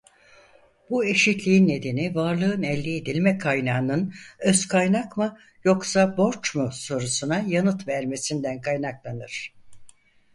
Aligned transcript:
Bu 0.89 1.05
eşitliğin 1.05 1.67
nedeni 1.67 2.15
varlığın 2.15 2.63
elde 2.63 2.95
edilme 2.95 3.37
kaynağının 3.37 4.13
özkaynak 4.39 5.17
mı 5.17 5.37
yoksa 5.63 6.17
borç 6.17 6.55
mu 6.55 6.69
sorusuna 6.73 7.39
yanıt 7.47 7.87
vermesinden 7.87 8.61
kaynaklanır. 8.61 9.53